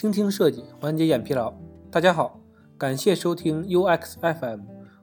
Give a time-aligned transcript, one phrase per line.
[0.00, 1.52] 倾听设计，缓解眼疲劳。
[1.90, 2.40] 大家好，
[2.78, 4.60] 感谢收听 UX FM，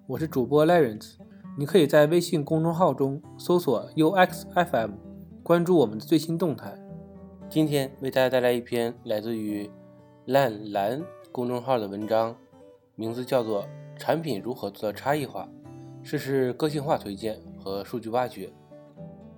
[0.08, 1.18] 我是主播 Lawrence。
[1.56, 4.94] 你可以在微信公众号中搜索 UX FM，
[5.44, 6.74] 关注我们的最新动态。
[7.48, 9.70] 今天为大家带来一篇来自于
[10.26, 11.00] 烂蓝
[11.32, 12.36] 公众号的文章，
[12.96, 13.66] 名字叫做
[14.00, 15.48] 《产品如何做到差异化：
[16.02, 18.48] 试试个性化推荐和数据挖掘》。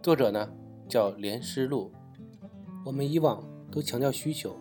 [0.01, 0.49] 作者呢
[0.87, 1.91] 叫连诗路。
[2.85, 4.55] 我们以往都强调需求，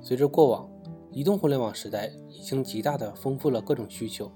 [0.00, 0.70] 随着过往
[1.12, 4.30] 移动互联网时代已经极大的丰富了各种需求，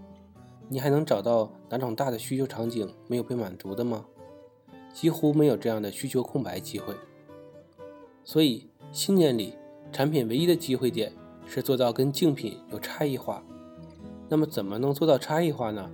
[0.69, 4.05] 你还能找到哪种大的需求场景没有被满足的吗？
[4.93, 6.95] 几乎没有这样的需求空白机会。
[8.25, 9.55] 所以新年里，
[9.91, 11.13] 产品唯一的机会点
[11.47, 13.43] 是做到跟竞品有差异化。
[14.29, 15.91] 那么怎么能做到差异化呢？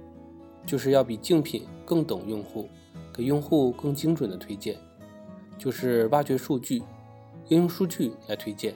[0.66, 2.68] 就是要比竞品更懂用户，
[3.12, 4.76] 给用户更精准的推荐，
[5.56, 6.82] 就是挖掘数据。
[7.48, 8.74] 应用数据来推荐。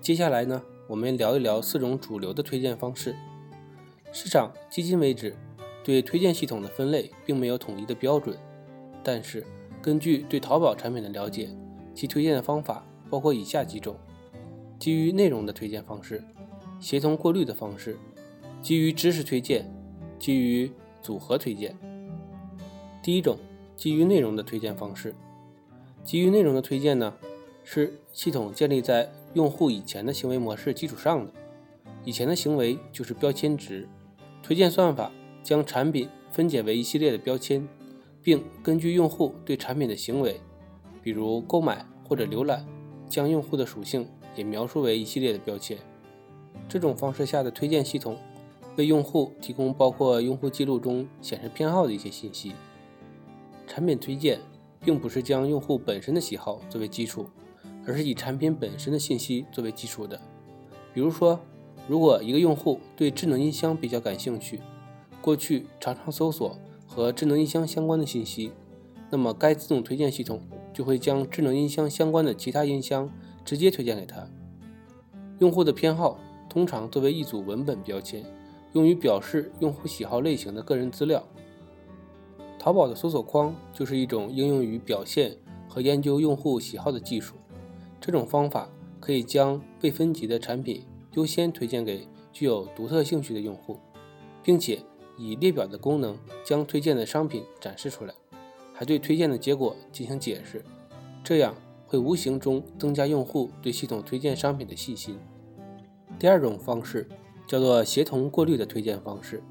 [0.00, 3.14] 接下来呢，我们聊一聊四种主流的推荐方式。
[4.12, 5.34] 市场迄今为止
[5.84, 8.38] 对推荐系统的分类并没有统一的标准，
[9.02, 9.44] 但是
[9.82, 11.50] 根据对淘宝产品的了解，
[11.94, 13.96] 其推荐的方法包括以下几种：
[14.78, 16.22] 基于内容的推荐方式，
[16.80, 17.98] 协同过滤的方式，
[18.62, 19.68] 基于知识推荐，
[20.18, 20.70] 基于
[21.02, 21.76] 组合推荐。
[23.02, 23.36] 第一种，
[23.76, 25.14] 基于内容的推荐方式，
[26.04, 27.14] 基于内容的推荐呢？
[27.70, 31.32] 是系统建立在用户以前的行为模式基础上的。
[32.04, 33.86] 以前的行为就是标签值，
[34.42, 35.10] 推荐算法
[35.42, 37.68] 将产品分解为一系列的标签，
[38.22, 40.40] 并根据用户对产品的行为，
[41.02, 42.64] 比如购买或者浏览，
[43.08, 45.76] 将用户的属性也描述为一系列的标签。
[46.68, 48.16] 这种方式下的推荐系统
[48.76, 52.52] 为用户提供包括用户记录中显示偏好的一些信息。
[53.66, 54.40] 产品推荐
[54.80, 57.26] 并不是将用户本身的喜好作为基础。
[57.88, 60.20] 而是以产品本身的信息作为基础的。
[60.92, 61.40] 比如说，
[61.88, 64.60] 如果一个用户对智能音箱比较感兴趣，
[65.22, 68.52] 过去常常搜索和智能音箱相关的信息，
[69.08, 70.42] 那么该自动推荐系统
[70.74, 73.10] 就会将智能音箱相关的其他音箱
[73.42, 74.28] 直接推荐给他。
[75.38, 78.22] 用户的偏好通常作为一组文本标签，
[78.74, 81.24] 用于表示用户喜好类型的个人资料。
[82.58, 85.34] 淘宝的搜索框就是一种应用于表现
[85.66, 87.34] 和研究用户喜好的技术。
[88.00, 88.68] 这种方法
[89.00, 93.78] 可以将未分级的产品优先推荐给具有独特兴趣的用户，
[94.42, 94.80] 并且
[95.16, 98.14] 以列表的功能将推荐的商品展示出来，
[98.72, 100.64] 还对推荐的结果进行解释，
[101.24, 101.54] 这样
[101.86, 105.18] 会无形中增加用户对系统推荐商品的信心。
[106.18, 107.08] 第二种方式
[107.46, 109.42] 叫做协同过滤的推荐方式。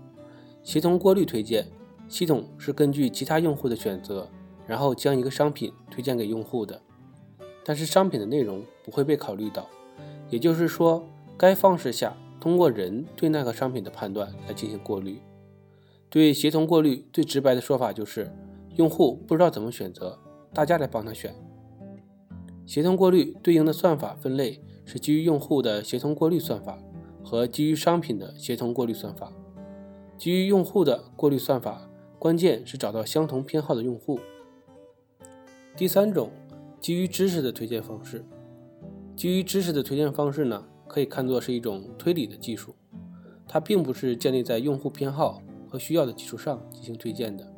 [0.64, 1.66] 协同过滤推荐
[2.10, 4.30] 系统是根据其他用户的选择，
[4.66, 6.82] 然后将一个商品推荐给用户的。
[7.68, 9.68] 但是商品的内容不会被考虑到，
[10.30, 11.04] 也就是说，
[11.38, 15.20] 该方式下通过人对那个商品的判断来进行过滤。
[16.10, 18.32] 对协同过滤最直白的说法就是，
[18.78, 20.18] 用户不知道怎么选择，
[20.54, 21.36] 大家来帮他选。
[22.66, 26.78] 协同过滤对应的算法分类是基于用户的协同过滤算法
[27.22, 29.34] 和基于商品的协同过滤算法。
[30.18, 34.22] 基于用户的过滤算法，关键是找到相同偏好的用户。
[35.76, 36.32] 第三种。
[36.80, 38.24] 基于知识的推荐方式，
[39.16, 42.76] 基于知识的推荐方式呢，可以看作是一种推理的技术。
[43.48, 47.52] 它并不是建立在用户偏好和需要的基础上进行推荐的，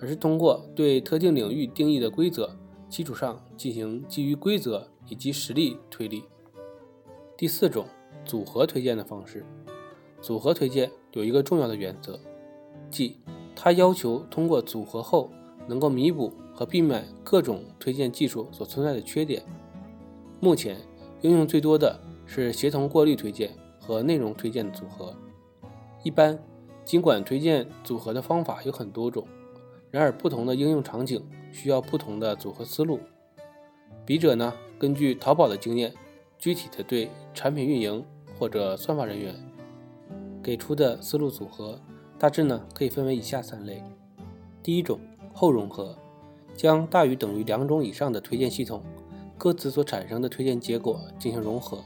[0.00, 2.56] 而是通过对特定领域定义的规则
[2.88, 6.24] 基础上进行基于规则以及实例推理。
[7.36, 7.86] 第四种
[8.24, 9.44] 组合推荐的方式，
[10.20, 12.18] 组合推荐有一个重要的原则，
[12.90, 13.18] 即
[13.54, 15.30] 它要求通过组合后
[15.68, 16.32] 能够弥补。
[16.56, 19.42] 和避免各种推荐技术所存在的缺点。
[20.40, 20.78] 目前
[21.20, 25.14] 应用最多的是协同过滤推荐和内容推荐的组合。
[26.02, 26.38] 一般，
[26.82, 29.26] 尽管推荐组合的方法有很多种，
[29.90, 31.22] 然而不同的应用场景
[31.52, 33.00] 需要不同的组合思路。
[34.06, 35.92] 笔者呢，根据淘宝的经验，
[36.38, 38.02] 具体的对产品运营
[38.38, 39.34] 或者算法人员
[40.42, 41.78] 给出的思路组合，
[42.18, 43.82] 大致呢可以分为以下三类。
[44.62, 44.98] 第一种，
[45.34, 45.96] 后融合。
[46.56, 48.82] 将大于等于两种以上的推荐系统
[49.36, 51.84] 各自所产生的推荐结果进行融合，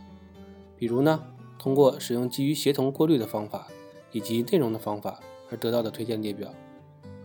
[0.77, 1.21] 比如呢，
[1.59, 3.67] 通过使用基于协同过滤的方法
[4.13, 5.19] 以及内容的方法
[5.51, 6.49] 而得到的推荐列表，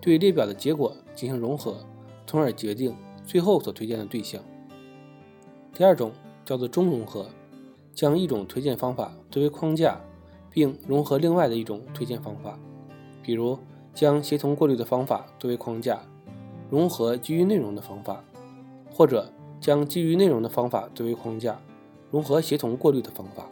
[0.01, 1.85] 对列表的结果进行融合，
[2.25, 4.41] 从而决定最后所推荐的对象。
[5.73, 6.11] 第二种
[6.43, 7.27] 叫做中融合，
[7.93, 10.01] 将一种推荐方法作为框架，
[10.49, 12.57] 并融合另外的一种推荐方法，
[13.21, 13.59] 比如
[13.93, 16.01] 将协同过滤的方法作为框架。
[16.69, 18.23] 融合基于内容的方法，
[18.91, 21.59] 或者将基于内容的方法作为框架，
[22.11, 23.47] 融合协同过滤的方法。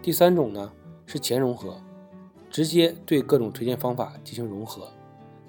[0.00, 0.72] 第三种呢
[1.06, 1.76] 是前融合，
[2.50, 4.88] 直接对各种推荐方法进行融合，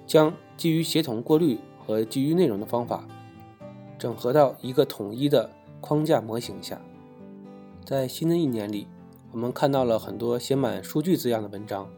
[0.06, 3.04] 将基于协同过滤和基于内容的方法
[3.98, 5.50] 整合到一个统一的
[5.80, 6.80] 框架模型下。
[7.84, 8.86] 在新的一年里，
[9.32, 11.88] 我们看到了很多写满数据字样的文章，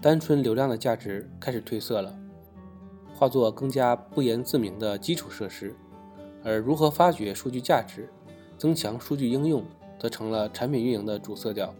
[0.00, 2.18] 单纯流量的价值开始褪色了，
[3.14, 5.74] 化作更加不言自明的基础设施。
[6.42, 8.10] 而如何发掘数据价值、
[8.58, 9.64] 增强数据应用，
[9.98, 11.74] 则成了产品运营的主色调。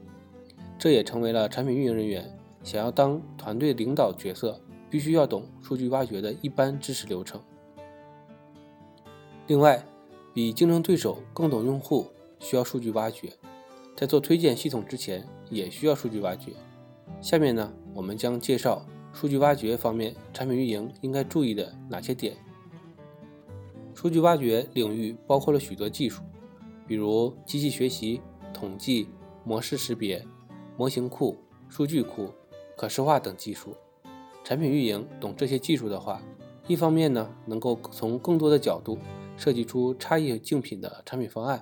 [0.79, 4.59] 这也成为了产品运营人员想要当团队领导角色，
[4.89, 7.41] 必须要懂数据挖掘的一般知识流程。
[9.47, 9.85] 另外，
[10.33, 12.07] 比竞争对手更懂用户，
[12.41, 13.31] 需要数据挖掘，
[13.95, 16.53] 在做推荐系统之前，也需要数据挖掘。
[17.21, 22.37] 下面呢，我们将介绍数据挖掘方面产品运营应该注意的哪些点。
[23.95, 26.25] 数据挖掘领域包括了许多技术，
[26.87, 28.21] 比如机器学习、
[28.53, 29.09] 统计、
[29.45, 30.27] 模式识别、
[30.77, 31.37] 模型库、
[31.69, 32.29] 数据库、
[32.77, 33.77] 可视化等技术。
[34.43, 36.21] 产品运营懂这些技术的话，
[36.67, 38.99] 一方面呢，能够从更多的角度
[39.37, 41.61] 设计出差异竞品的产品方案；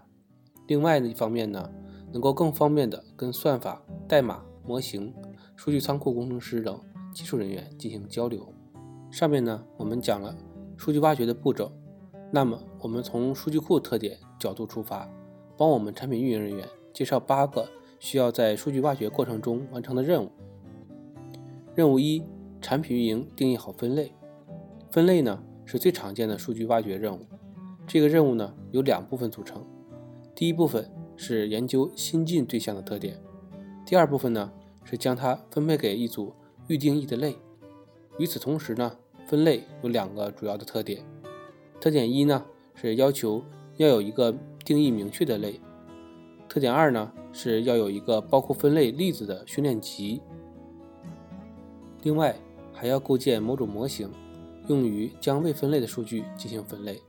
[0.66, 1.70] 另外一方面呢，
[2.10, 5.14] 能够更方便的跟算法、代码、模型、
[5.54, 6.80] 数据仓库工程师等
[7.12, 8.52] 技术人员进行交流。
[9.10, 10.36] 上面呢，我们讲了
[10.76, 11.70] 数据挖掘的步骤。
[12.30, 15.08] 那么，我们从数据库特点角度出发，
[15.56, 17.68] 帮我们产品运营人员介绍八个
[18.00, 20.30] 需要在数据挖掘过程中完成的任务。
[21.74, 22.24] 任务一：
[22.60, 24.12] 产品运营定义好分类。
[24.90, 27.20] 分类呢是最常见的数据挖掘任务。
[27.86, 29.62] 这个任务呢由两部分组成。
[30.34, 33.20] 第一部分是研究新进对象的特点，
[33.84, 34.50] 第二部分呢
[34.84, 36.32] 是将它分配给一组
[36.68, 37.36] 预定义的类。
[38.18, 41.04] 与此同时呢，分类有两个主要的特点。
[41.80, 42.44] 特点一呢
[42.74, 43.42] 是要求
[43.78, 44.32] 要有一个
[44.64, 45.60] 定义明确的类，
[46.48, 50.20] 特点二呢是要有一个包括分类例子的训练集，
[52.02, 52.36] 另外
[52.72, 54.10] 还要构建某种模型，
[54.68, 57.00] 用于将未分类的数据进行分类。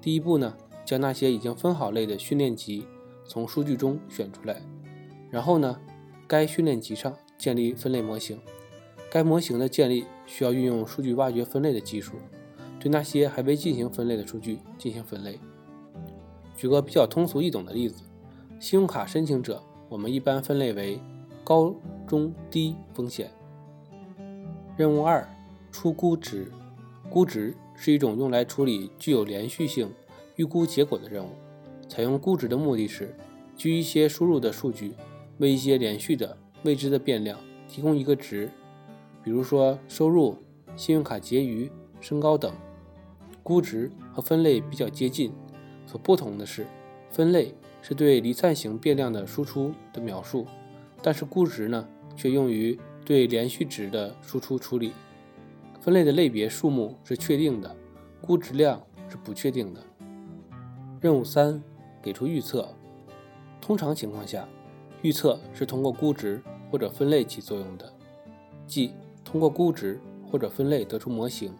[0.00, 2.84] 第一步呢，将那些已经分好类的训练集
[3.26, 4.62] 从数据中选出来，
[5.30, 5.78] 然后呢，
[6.26, 8.38] 该训练集上建立分类模型，
[9.10, 12.16] 该模型的建立需要运用数据挖掘分类的技术。
[12.80, 15.38] 对那些还未进行分类的数据进行分类。
[16.56, 18.02] 举个比较通俗易懂的例子，
[18.60, 21.00] 信用卡申请者，我们一般分类为
[21.42, 21.74] 高、
[22.06, 23.30] 中、低风险。
[24.76, 25.28] 任务二：
[25.72, 26.50] 出估值。
[27.10, 29.90] 估值是一种用来处理具有连续性
[30.36, 31.30] 预估结果的任务。
[31.88, 33.16] 采用估值的目的是，
[33.56, 34.92] 基于一些输入的数据，
[35.38, 37.38] 为一些连续的未知的变量
[37.68, 38.50] 提供一个值，
[39.22, 40.36] 比如说收入、
[40.76, 41.70] 信用卡结余、
[42.00, 42.52] 身高等。
[43.42, 45.32] 估值和分类比较接近，
[45.86, 46.66] 所不同的是，
[47.10, 50.46] 分类是对离散型变量的输出的描述，
[51.02, 54.92] 但是估值呢，却用于对连续值的输出处理。
[55.80, 57.74] 分类的类别数目是确定的，
[58.20, 59.82] 估值量是不确定的。
[61.00, 61.62] 任务三，
[62.02, 62.68] 给出预测。
[63.62, 64.46] 通常情况下，
[65.02, 67.92] 预测是通过估值或者分类起作用的，
[68.66, 68.92] 即
[69.24, 70.00] 通过估值
[70.30, 71.52] 或者分类得出模型，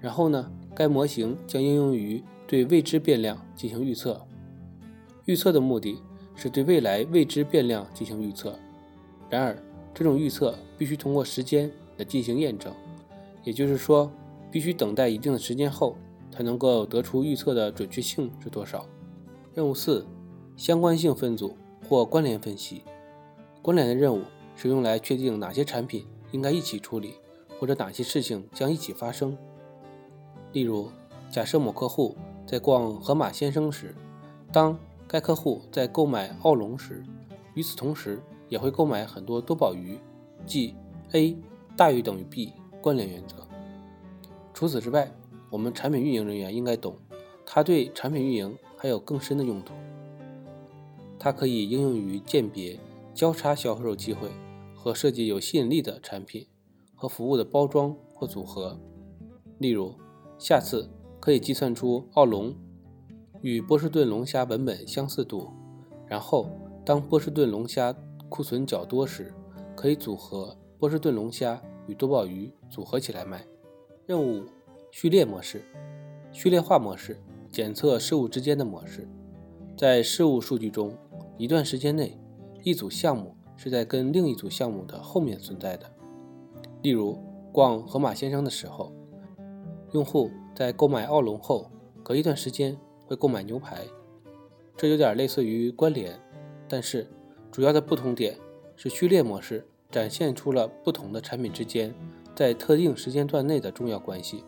[0.00, 0.50] 然后呢？
[0.74, 4.18] 该模型将应用于对未知变量进行预测。
[5.26, 5.98] 预测的目的
[6.34, 8.58] 是对未来未知变量进行预测。
[9.28, 9.54] 然而，
[9.92, 12.72] 这种预测必须通过时间来进行验证，
[13.44, 14.10] 也就是说，
[14.50, 15.94] 必须等待一定的时间后
[16.30, 18.86] 才能够得出预测的准确性是多少。
[19.52, 20.06] 任务四：
[20.56, 21.54] 相关性分组
[21.88, 22.82] 或关联分析。
[23.60, 24.22] 关联的任务
[24.56, 27.14] 是用来确定哪些产品应该一起处理，
[27.58, 29.36] 或者哪些事情将一起发生。
[30.52, 30.90] 例如，
[31.30, 33.94] 假设某客户在逛盒马鲜生时，
[34.52, 37.02] 当该客户在购买奥龙时，
[37.54, 39.98] 与此同时也会购买很多多宝鱼，
[40.44, 40.74] 即
[41.12, 41.36] A
[41.76, 43.36] 大于等于 B 关联原则。
[44.52, 45.10] 除此之外，
[45.48, 46.96] 我们产品运营人员应该懂，
[47.46, 49.72] 它对产品运营还有更深的用途。
[51.24, 52.76] 它可以应用于鉴别
[53.14, 54.28] 交叉销售机会
[54.74, 56.48] 和设计有吸引力的产品
[56.96, 58.76] 和服务的包装或组合。
[59.58, 59.94] 例如，
[60.36, 62.52] 下次可以计算出奥龙
[63.40, 65.48] 与波士顿龙虾文本相似度，
[66.08, 66.50] 然后
[66.84, 67.94] 当波士顿龙虾
[68.28, 69.32] 库存较多时，
[69.76, 73.46] 可以组合波士顿龙虾与多宝鱼组合起来卖。
[74.06, 74.42] 任务
[74.90, 75.62] 序列模式，
[76.32, 79.08] 序列化模式检测事物之间的模式。
[79.76, 80.96] 在事物数据中，
[81.36, 82.18] 一段时间内，
[82.62, 85.90] 一组项目是在跟另一组项目的后面存在的。
[86.82, 87.18] 例如，
[87.52, 88.92] 逛河马先生的时候。
[89.92, 91.70] 用户在购买奥龙后，
[92.02, 92.74] 隔一段时间
[93.06, 93.82] 会购买牛排。
[94.74, 96.18] 这有点类似于关联，
[96.66, 97.06] 但是
[97.50, 98.38] 主要的不同点
[98.74, 101.94] 是序列模式展现出了不同的产品之间
[102.34, 104.44] 在特定时间段内的重要关系。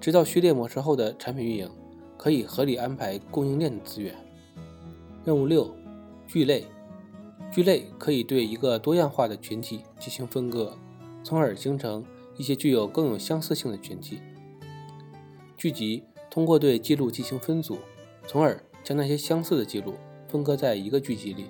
[0.00, 1.70] 知道序列模式后的产品运营
[2.16, 4.12] 可以合理安排供应链的资源。
[5.24, 5.72] 任务六：
[6.32, 6.64] 聚类。
[7.50, 10.78] 聚类可以对一个多样化的群体进行分割，
[11.24, 12.04] 从而形成
[12.36, 14.20] 一些具有更有相似性的群体。
[15.56, 17.78] 聚集通过对记录进行分组，
[18.28, 19.94] 从而将那些相似的记录
[20.28, 21.46] 分割在一个聚集里。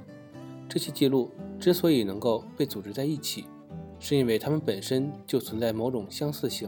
[0.66, 3.44] 这些记录之所以能够被组织在一起，
[3.99, 6.66] 是因为它们本身就存在某种相似性。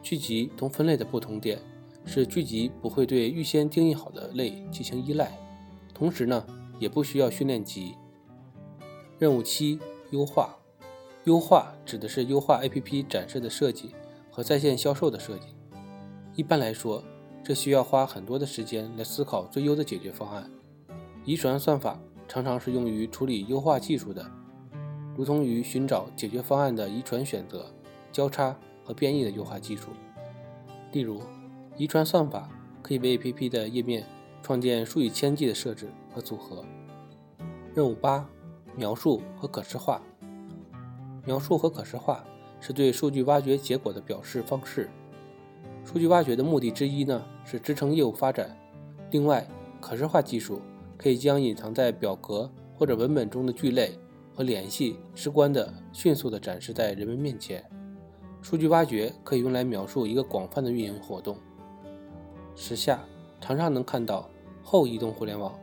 [0.00, 1.58] 聚集同分类的不同点
[2.04, 5.36] 是，聚集不会对预先定义好的类进行依赖，
[5.92, 6.46] 同时呢，
[6.78, 7.96] 也不需要训练集。
[9.18, 9.78] 任务七：
[10.10, 10.56] 优化。
[11.24, 13.94] 优化指的是优化 APP 展示的设计
[14.30, 15.48] 和在线销售的设计。
[16.36, 17.02] 一般来说，
[17.42, 20.48] 这需要花很多的时间来思考最优的解决方案。
[21.24, 24.24] 遗传算法常常是用于处理优化技术的，
[25.16, 27.74] 如同于寻找解决方案的遗传选择、
[28.12, 29.88] 交叉和变异的优化技术。
[30.92, 31.20] 例如，
[31.76, 32.48] 遗传算法
[32.82, 34.06] 可以为 APP 的页面
[34.46, 36.64] 创建数以千计的设置和组合。
[37.74, 38.24] 任务八。
[38.76, 40.02] 描述和可视化。
[41.24, 42.22] 描述和可视化
[42.60, 44.90] 是对数据挖掘结果的表示方式。
[45.82, 48.54] 数据挖掘的目的之一呢，是支撑业务发展。
[49.10, 49.48] 另外，
[49.80, 50.60] 可视化技术
[50.98, 53.98] 可以将隐藏在表格或者文本中的聚类
[54.34, 57.64] 和联系直观的、迅速的展示在人们面前。
[58.42, 61.36] 数据挖掘可以用来描述一个广泛的运营活动。
[62.54, 63.00] 时下
[63.40, 64.28] 常常能看到
[64.68, 65.56] 后移动互联网，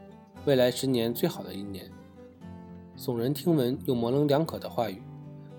[0.45, 1.91] 未来十年最好的一年。
[2.97, 5.01] 耸人听闻又模棱两可的话语，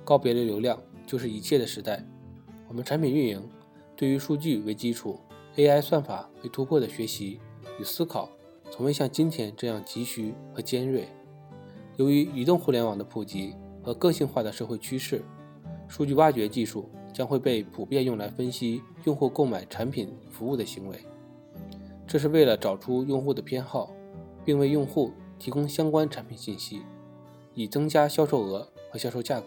[0.03, 2.03] 告别了流量就是一切的时代。
[2.67, 3.47] 我们产品运营
[3.95, 5.21] 对于数据为基础、
[5.57, 7.39] AI 算法为突破的学习
[7.79, 8.31] 与思考，
[8.71, 11.07] 从未像今天这样急需和尖锐。
[11.99, 15.23] 由于移动互联网的普及和个性化的社会趋势，
[15.87, 20.99] 数据挖掘技术将会被普遍用来分析用户购买产品服务的行为。
[22.07, 23.91] 这是为了找出用户的偏好，
[24.45, 26.83] 并为用户提供相关产品信息。
[27.57, 29.47] 以增加销售额和销售价格。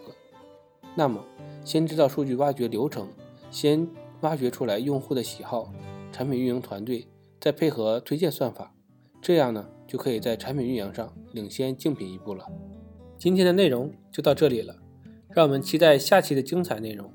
[0.94, 1.22] 那么，
[1.62, 3.08] 先知道数据挖掘流程，
[3.50, 3.86] 先
[4.22, 5.70] 挖掘出来用户的喜好，
[6.10, 7.06] 产品运营团队
[7.38, 8.74] 再配合推荐算法，
[9.20, 12.46] 这样呢，就可以在产品运营上领先竞品一步了。
[13.18, 14.76] 今天的内容就到这里了，
[15.30, 17.12] 让我们期待下期的精彩内容。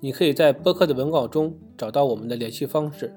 [0.00, 3.16] 你可以在播客的文稿中找到我们的联系方式，